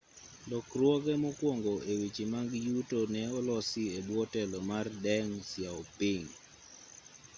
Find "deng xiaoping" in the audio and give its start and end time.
5.03-6.27